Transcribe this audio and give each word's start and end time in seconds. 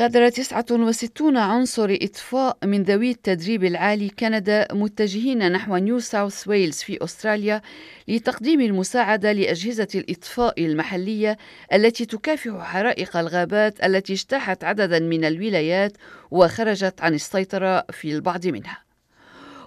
غادر 0.00 0.28
69 0.28 1.36
عنصر 1.36 1.98
إطفاء 2.02 2.58
من 2.64 2.82
ذوي 2.82 3.10
التدريب 3.10 3.64
العالي 3.64 4.08
كندا 4.08 4.68
متجهين 4.72 5.52
نحو 5.52 5.76
نيو 5.76 5.98
ساوث 5.98 6.48
ويلز 6.48 6.76
في 6.76 7.04
أستراليا 7.04 7.62
لتقديم 8.08 8.60
المساعدة 8.60 9.32
لأجهزة 9.32 9.88
الإطفاء 9.94 10.64
المحلية 10.64 11.38
التي 11.72 12.06
تكافح 12.06 12.62
حرائق 12.62 13.16
الغابات 13.16 13.84
التي 13.84 14.12
اجتاحت 14.12 14.64
عددا 14.64 14.98
من 14.98 15.24
الولايات 15.24 15.92
وخرجت 16.30 17.00
عن 17.00 17.14
السيطرة 17.14 17.84
في 17.90 18.12
البعض 18.12 18.46
منها. 18.46 18.89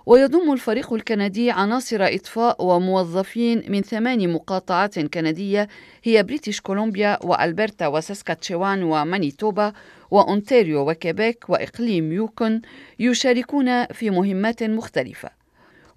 ويضم 0.05 0.53
الفريق 0.53 0.93
الكندي 0.93 1.51
عناصر 1.51 1.97
إطفاء 2.01 2.65
وموظفين 2.65 3.63
من 3.67 3.81
ثمان 3.81 4.33
مقاطعات 4.33 4.99
كندية 4.99 5.67
هي 6.03 6.23
بريتش 6.23 6.61
كولومبيا 6.61 7.17
وألبرتا 7.25 7.87
وساسكاتشوان 7.87 8.83
ومانيتوبا 8.83 9.73
وأونتاريو 10.11 10.89
وكيبيك 10.89 11.49
وإقليم 11.49 12.11
يوكون 12.11 12.61
يشاركون 12.99 13.85
في 13.85 14.09
مهمات 14.09 14.63
مختلفة. 14.63 15.42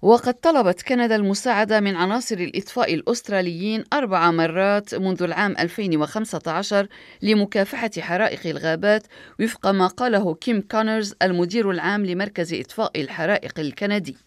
وقد 0.01 0.33
طلبت 0.33 0.81
كندا 0.81 1.15
المساعدة 1.15 1.79
من 1.79 1.95
عناصر 1.95 2.35
الإطفاء 2.35 2.93
الأستراليين 2.93 3.83
أربع 3.93 4.31
مرات 4.31 4.95
منذ 4.95 5.23
العام 5.23 5.55
2015 5.59 6.87
لمكافحة 7.21 7.89
حرائق 7.99 8.47
الغابات 8.47 9.07
وفق 9.39 9.67
ما 9.67 9.87
قاله 9.87 10.33
كيم 10.35 10.61
كونرز 10.61 11.13
المدير 11.21 11.71
العام 11.71 12.05
لمركز 12.05 12.53
إطفاء 12.53 13.01
الحرائق 13.01 13.59
الكندي. 13.59 14.17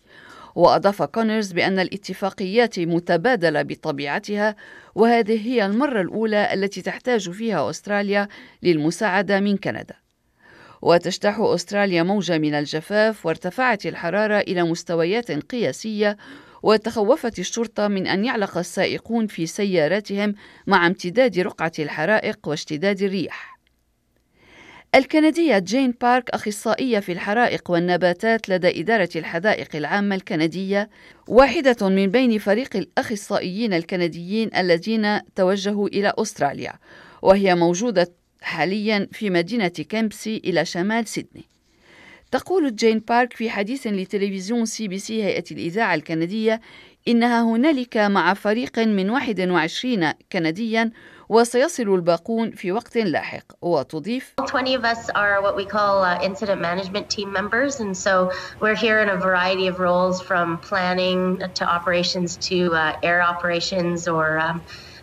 وأضاف 0.55 1.03
كونرز 1.03 1.53
بأن 1.53 1.79
الاتفاقيات 1.79 2.79
متبادلة 2.79 3.63
بطبيعتها 3.63 4.57
وهذه 4.95 5.49
هي 5.49 5.67
المرة 5.67 6.01
الأولى 6.01 6.55
التي 6.55 6.83
تحتاج 6.83 7.31
فيها 7.31 7.71
أستراليا 7.71 8.29
للمساعدة 8.63 9.41
من 9.41 9.57
كندا. 9.57 9.95
وتجتاح 10.83 11.41
أستراليا 11.41 12.03
موجة 12.03 12.39
من 12.39 12.55
الجفاف 12.55 13.27
وارتفعت 13.27 13.87
الحرارة 13.87 14.39
إلى 14.39 14.63
مستويات 14.63 15.31
قياسية 15.31 16.17
وتخوفت 16.63 17.39
الشرطة 17.39 17.89
من 17.89 18.07
أن 18.07 18.25
يعلق 18.25 18.59
السائقون 18.59 19.27
في 19.27 19.47
سياراتهم 19.47 20.35
مع 20.67 20.87
امتداد 20.87 21.39
رقعة 21.39 21.73
الحرائق 21.79 22.49
واشتداد 22.49 23.03
الرياح. 23.03 23.61
الكندية 24.95 25.59
جين 25.59 25.95
بارك 26.01 26.31
أخصائية 26.31 26.99
في 26.99 27.13
الحرائق 27.13 27.71
والنباتات 27.71 28.49
لدى 28.49 28.81
إدارة 28.81 29.09
الحدائق 29.17 29.77
العامة 29.77 30.15
الكندية 30.15 30.91
واحدة 31.29 31.89
من 31.89 32.07
بين 32.07 32.39
فريق 32.39 32.77
الأخصائيين 32.77 33.73
الكنديين 33.73 34.51
الذين 34.57 35.21
توجهوا 35.37 35.89
إلى 35.89 36.13
أستراليا 36.19 36.73
وهي 37.23 37.55
موجودة 37.55 38.20
حاليا 38.43 39.09
في 39.13 39.31
مدينة 39.31 39.69
كامبسي 39.89 40.43
إلى 40.45 40.65
شمال 40.65 41.07
سيدني. 41.09 41.45
تقول 42.31 42.77
جين 42.77 42.99
بارك 42.99 43.33
في 43.33 43.51
حديث 43.51 43.87
لتلفزيون 43.87 44.67
سي 44.67 44.89
بي 44.89 44.99
سي 44.99 45.25
هيئة 45.25 45.45
الإذاعة 45.51 45.95
الكندية 45.95 46.61
إنها 47.09 47.43
هنالك 47.43 47.97
مع 47.97 48.35
فريق 48.35 48.79
من 48.79 49.11
21 49.11 50.13
كنديا 50.33 50.91
وسيصل 51.29 51.95
الباقون 51.95 52.51
في 52.51 52.73
وقت 52.73 52.97
لاحق 52.97 53.45
وتضيف 53.63 54.35
20 54.39 54.77
of 54.77 54.85
us 54.85 55.11
are 55.11 55.41
what 55.43 55.57
we 55.57 55.65
call 55.65 56.03
uh, 56.03 56.19
incident 56.23 56.61
management 56.61 57.09
team 57.09 57.33
members 57.33 57.81
and 57.81 57.97
so 57.97 58.31
we're 58.61 58.75
here 58.75 59.01
in 59.01 59.09
a 59.09 59.17
variety 59.17 59.69
of 59.69 59.79
roles 59.79 60.21
from 60.21 60.59
planning 60.59 61.39
to 61.55 61.65
operations 61.65 62.37
to 62.37 62.75
uh, 62.75 62.97
air 63.03 63.23
operations 63.23 64.09
or 64.09 64.39
um, 64.39 64.61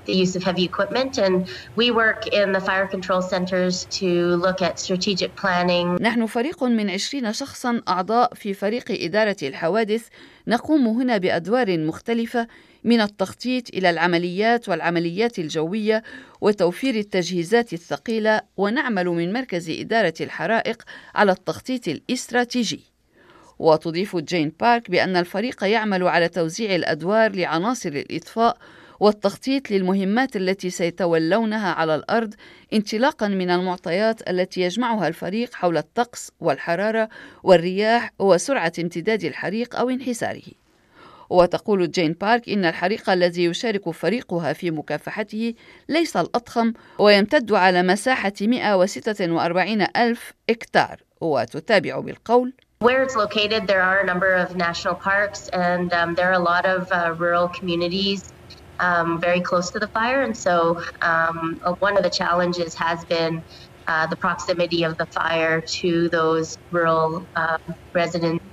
the 0.07 0.13
use 0.13 0.35
of 0.35 0.43
heavy 0.43 0.63
equipment 0.71 1.17
and 1.17 1.35
we 1.75 1.91
work 1.91 2.21
in 2.39 2.51
the 2.51 2.61
fire 2.69 2.87
control 2.87 3.21
centers 3.21 3.85
to 3.99 4.09
look 4.45 4.61
at 4.61 4.79
strategic 4.79 5.31
planning. 5.35 5.97
نحن 6.01 6.25
فريق 6.25 6.63
من 6.63 6.89
20 6.89 7.33
شخصا 7.33 7.81
أعضاء 7.87 8.33
في 8.33 8.53
فريق 8.53 8.85
إدارة 8.89 9.37
الحوادث 9.43 10.07
نقوم 10.47 10.87
هنا 10.87 11.17
بأدوار 11.17 11.77
مختلفة 11.77 12.47
من 12.83 13.01
التخطيط 13.01 13.69
إلى 13.73 13.89
العمليات 13.89 14.69
والعمليات 14.69 15.39
الجوية 15.39 16.03
وتوفير 16.41 16.95
التجهيزات 16.95 17.73
الثقيلة 17.73 18.41
ونعمل 18.57 19.05
من 19.05 19.33
مركز 19.33 19.69
إدارة 19.69 20.13
الحرائق 20.21 20.83
على 21.15 21.31
التخطيط 21.31 21.87
الاستراتيجي. 21.87 22.79
وتضيف 23.59 24.15
جين 24.15 24.51
بارك 24.59 24.91
بأن 24.91 25.15
الفريق 25.15 25.63
يعمل 25.63 26.07
على 26.07 26.29
توزيع 26.29 26.75
الأدوار 26.75 27.35
لعناصر 27.35 27.89
الإطفاء 27.89 28.57
والتخطيط 28.99 29.71
للمهمات 29.71 30.35
التي 30.35 30.69
سيتولونها 30.69 31.73
على 31.73 31.95
الأرض 31.95 32.33
انطلاقا 32.73 33.27
من 33.27 33.49
المعطيات 33.49 34.29
التي 34.29 34.61
يجمعها 34.61 35.07
الفريق 35.07 35.53
حول 35.53 35.77
الطقس 35.77 36.31
والحرارة 36.39 37.09
والرياح 37.43 38.11
وسرعة 38.19 38.73
امتداد 38.79 39.23
الحريق 39.23 39.75
أو 39.75 39.89
انحساره. 39.89 40.41
وتقول 41.29 41.91
جين 41.91 42.13
بارك 42.13 42.49
إن 42.49 42.65
الحريق 42.65 43.09
الذي 43.09 43.43
يشارك 43.43 43.89
فريقها 43.89 44.53
في 44.53 44.71
مكافحته 44.71 45.53
ليس 45.89 46.17
الأضخم 46.17 46.73
ويمتد 46.99 47.51
على 47.51 47.83
مساحة 47.83 48.33
146 48.41 49.87
ألف 49.97 50.33
إكتار 50.49 50.97
وتتابع 51.21 51.99
بالقول 51.99 52.53
Where 52.79 53.01
it's 53.01 53.15
located, 53.15 53.65
there 53.65 53.81
are 53.81 54.01
a 54.01 54.05
number 54.05 54.31
of 54.35 54.55
national 54.55 54.93
parks 54.93 55.49
and 55.49 55.91
um, 55.93 56.13
there 56.13 56.29
are 56.29 56.39
a 56.43 56.47
lot 56.53 56.65
of 56.67 56.91
uh, 56.91 57.15
rural 57.17 57.47
communities. 57.47 58.21
Um, 58.79 59.19
very 59.19 59.41
close 59.41 59.69
to 59.71 59.79
the 59.79 59.87
fire. 59.87 60.21
And 60.23 60.35
so 60.35 60.81
um, 61.01 61.59
uh, 61.63 61.73
one 61.87 61.97
of 61.97 62.03
the 62.03 62.09
challenges 62.09 62.75
has 62.75 63.03
been 63.05 63.43
uh, 63.87 64.07
the 64.07 64.15
proximity 64.15 64.83
of 64.83 64.97
the 64.97 65.05
fire 65.05 65.61
to 65.61 66.09
those 66.09 66.57
rural 66.71 67.25
uh, 67.35 67.57
residents 67.93 68.43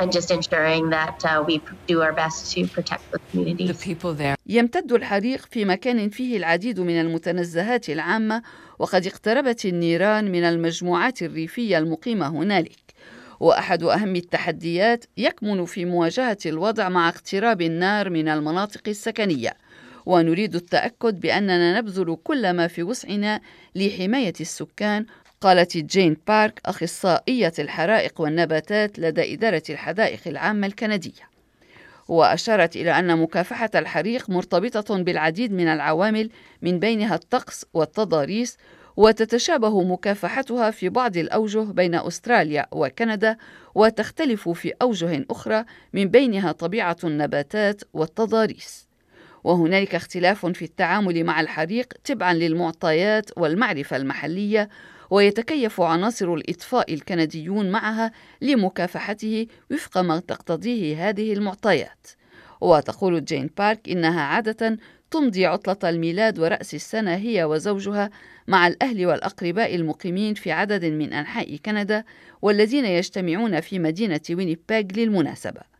and 0.00 0.12
just 0.12 0.30
ensuring 0.30 0.90
that 0.90 1.24
uh, 1.24 1.44
we 1.46 1.60
do 1.86 2.02
our 2.02 2.12
best 2.12 2.52
to 2.52 2.66
protect 2.66 3.10
the 3.12 3.18
communities. 3.30 3.68
The 3.68 3.94
people 3.94 4.14
there. 4.14 4.36
يمتد 4.46 4.92
الحريق 4.92 5.46
في 5.50 5.64
مكان 5.64 6.08
فيه 6.08 6.36
العديد 6.36 6.80
من 6.80 7.00
المتنزهات 7.00 7.90
العامة 7.90 8.42
وقد 8.78 9.06
اقتربت 9.06 9.64
النيران 9.64 10.32
من 10.32 10.44
المجموعات 10.44 11.22
الريفية 11.22 11.78
المقيمة 11.78 12.28
هنالك. 12.28 12.88
واحد 13.40 13.82
اهم 13.82 14.16
التحديات 14.16 15.04
يكمن 15.16 15.64
في 15.64 15.84
مواجهه 15.84 16.38
الوضع 16.46 16.88
مع 16.88 17.08
اقتراب 17.08 17.62
النار 17.62 18.10
من 18.10 18.28
المناطق 18.28 18.82
السكنيه 18.88 19.52
ونريد 20.08 20.54
التأكد 20.54 21.20
بأننا 21.20 21.78
نبذل 21.78 22.16
كل 22.24 22.50
ما 22.50 22.66
في 22.66 22.82
وسعنا 22.82 23.40
لحماية 23.74 24.32
السكان. 24.40 25.06
قالت 25.40 25.76
جين 25.76 26.16
بارك 26.28 26.60
أخصائية 26.66 27.52
الحرائق 27.58 28.20
والنباتات 28.20 28.98
لدى 28.98 29.34
إدارة 29.34 29.62
الحدائق 29.70 30.20
العامة 30.26 30.66
الكندية. 30.66 31.28
وأشارت 32.08 32.76
إلى 32.76 32.98
أن 32.98 33.18
مكافحة 33.18 33.70
الحريق 33.74 34.30
مرتبطة 34.30 35.02
بالعديد 35.02 35.52
من 35.52 35.68
العوامل 35.68 36.30
من 36.62 36.78
بينها 36.78 37.14
الطقس 37.14 37.66
والتضاريس 37.74 38.56
وتتشابه 38.96 39.82
مكافحتها 39.82 40.70
في 40.70 40.88
بعض 40.88 41.16
الأوجه 41.16 41.62
بين 41.62 41.94
أستراليا 41.94 42.66
وكندا 42.72 43.36
وتختلف 43.74 44.48
في 44.48 44.72
أوجه 44.82 45.24
أخرى 45.30 45.64
من 45.92 46.04
بينها 46.04 46.52
طبيعة 46.52 46.96
النباتات 47.04 47.82
والتضاريس. 47.92 48.87
وهنالك 49.44 49.94
اختلاف 49.94 50.46
في 50.46 50.64
التعامل 50.64 51.24
مع 51.24 51.40
الحريق 51.40 51.92
تبعا 52.04 52.34
للمعطيات 52.34 53.30
والمعرفة 53.36 53.96
المحلية 53.96 54.68
ويتكيف 55.10 55.80
عناصر 55.80 56.34
الإطفاء 56.34 56.94
الكنديون 56.94 57.70
معها 57.70 58.12
لمكافحته 58.40 59.46
وفق 59.70 59.98
ما 59.98 60.20
تقتضيه 60.20 61.08
هذه 61.08 61.32
المعطيات. 61.32 62.06
وتقول 62.60 63.24
جين 63.24 63.50
بارك 63.58 63.88
إنها 63.88 64.20
عادة 64.20 64.78
تمضي 65.10 65.46
عطلة 65.46 65.90
الميلاد 65.90 66.38
ورأس 66.38 66.74
السنة 66.74 67.14
هي 67.14 67.44
وزوجها 67.44 68.10
مع 68.48 68.66
الأهل 68.66 69.06
والأقرباء 69.06 69.74
المقيمين 69.74 70.34
في 70.34 70.52
عدد 70.52 70.84
من 70.84 71.12
أنحاء 71.12 71.56
كندا 71.56 72.04
والذين 72.42 72.84
يجتمعون 72.84 73.60
في 73.60 73.78
مدينة 73.78 74.20
وينيبيغ 74.30 74.84
للمناسبة. 74.96 75.77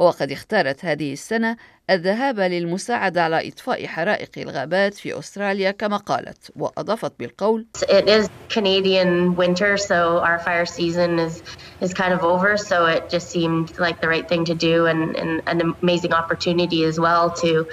وقد 0.00 0.32
اختارت 0.32 0.84
هذه 0.84 1.12
السنة 1.12 1.56
الذهاب 1.90 2.40
للمساعدة 2.40 3.22
على 3.22 3.48
إطفاء 3.48 3.86
حرائق 3.86 4.30
الغابات 4.36 4.94
في 4.94 5.18
أستراليا 5.18 5.70
كما 5.70 5.96
قالت 5.96 6.52
وأضافت 6.56 7.12
بالقول 7.18 7.66
It 7.82 8.08
is 8.08 8.28
Canadian 8.48 9.36
winter 9.36 9.76
so 9.76 10.18
our 10.18 10.38
fire 10.38 10.66
season 10.66 11.18
is 11.18 11.42
is 11.80 11.92
kind 11.92 12.14
of 12.14 12.22
over 12.24 12.56
so 12.56 12.86
it 12.86 13.10
just 13.10 13.28
seemed 13.30 13.78
like 13.78 14.00
the 14.00 14.08
right 14.08 14.28
thing 14.28 14.44
to 14.46 14.54
do 14.54 14.86
and, 14.86 15.16
and 15.16 15.42
an 15.46 15.74
amazing 15.82 16.14
opportunity 16.14 16.84
as 16.84 16.98
well 16.98 17.30
to 17.30 17.66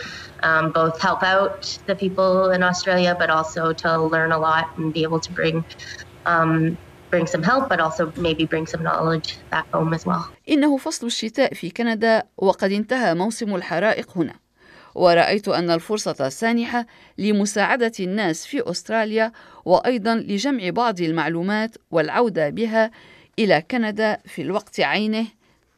um, 0.43 0.71
both 0.71 0.99
help 0.99 1.23
out 1.23 1.79
the 1.85 1.95
people 1.95 2.51
in 2.51 2.61
Australia 2.61 3.15
but 3.17 3.29
also 3.29 3.71
to 3.73 3.89
learn 4.13 4.31
a 4.33 4.37
lot 4.37 4.65
and 4.77 4.93
be 4.93 5.03
able 5.03 5.21
to 5.21 5.31
bring 5.31 5.63
um, 6.25 6.77
bring 7.11 7.25
some 7.25 7.43
help 7.43 7.69
but 7.69 7.79
also 7.79 8.11
maybe 8.17 8.45
bring 8.45 8.65
some 8.65 8.83
knowledge 8.83 9.37
back 9.51 9.65
home 9.73 9.93
as 9.93 10.05
well. 10.05 10.25
إنه 10.49 10.77
فصل 10.77 11.07
الشتاء 11.07 11.53
في 11.53 11.69
كندا 11.69 12.23
وقد 12.37 12.71
انتهى 12.71 13.15
موسم 13.15 13.55
الحرائق 13.55 14.17
هنا. 14.17 14.33
ورأيت 14.95 15.47
أن 15.47 15.69
الفرصة 15.71 16.29
سانحة 16.29 16.85
لمساعدة 17.17 17.91
الناس 17.99 18.45
في 18.45 18.71
أستراليا 18.71 19.31
وأيضا 19.65 20.15
لجمع 20.15 20.69
بعض 20.69 21.01
المعلومات 21.01 21.75
والعودة 21.91 22.49
بها 22.49 22.91
إلى 23.39 23.63
كندا 23.71 24.17
في 24.25 24.41
الوقت 24.41 24.79
عينه 24.79 25.27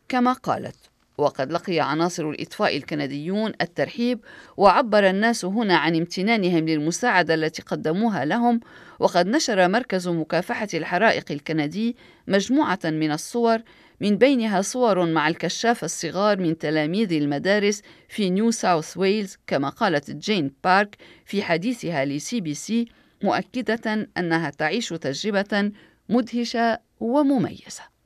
كما 0.09 0.33
قالت 0.33 0.75
وقد 1.19 1.51
لقي 1.51 1.79
عناصر 1.79 2.29
الإطفاء 2.29 2.77
الكنديون 2.77 3.51
الترحيب 3.61 4.19
وعبر 4.57 5.09
الناس 5.09 5.45
هنا 5.45 5.77
عن 5.77 5.95
امتنانهم 5.95 6.65
للمساعدة 6.69 7.33
التي 7.33 7.61
قدموها 7.61 8.25
لهم 8.25 8.59
وقد 8.99 9.27
نشر 9.27 9.67
مركز 9.67 10.07
مكافحة 10.07 10.67
الحرائق 10.73 11.31
الكندي 11.31 11.95
مجموعة 12.27 12.79
من 12.85 13.11
الصور 13.11 13.59
من 14.01 14.17
بينها 14.17 14.61
صور 14.61 15.05
مع 15.05 15.27
الكشاف 15.27 15.83
الصغار 15.83 16.39
من 16.39 16.57
تلاميذ 16.57 17.13
المدارس 17.13 17.81
في 18.09 18.29
نيو 18.29 18.51
ساوث 18.51 18.97
ويلز 18.97 19.37
كما 19.47 19.69
قالت 19.69 20.11
جين 20.11 20.51
بارك 20.63 20.95
في 21.25 21.43
حديثها 21.43 22.05
لسي 22.05 22.41
بي 22.41 22.53
سي 22.53 22.87
مؤكدة 23.23 24.07
أنها 24.17 24.49
تعيش 24.49 24.89
تجربة 24.89 25.71
مدهشة 26.09 26.79
ومميزة. 26.99 27.98